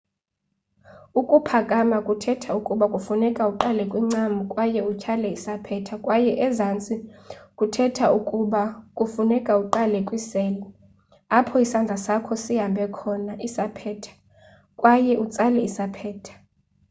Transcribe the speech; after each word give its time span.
ukuphakama 1.19 1.97
kuthetha 2.07 2.51
ukuba 2.59 2.85
kufuneka 2.93 3.43
uqale 3.51 3.83
kwincam 3.91 4.33
kwaye 4.51 4.81
utyhale 4.91 5.27
isaphetha 5.37 5.95
kwaye 6.05 6.31
ezantsi 6.45 6.95
kuthetha 7.57 8.05
ukuba 8.17 8.61
kufuneka 8.97 9.51
uqale 9.63 9.99
kwisele 10.07 10.63
apho 11.37 11.55
isandla 11.65 11.95
sakho 12.05 12.33
sibambe 12.43 12.85
khona 12.97 13.33
isaphetha 13.47 14.13
kwaye 14.79 15.13
utsale 15.23 15.59
isaphetha 15.69 16.33